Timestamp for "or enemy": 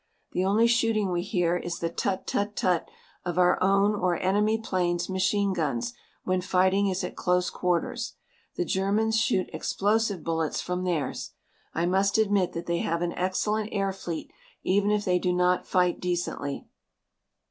3.93-4.57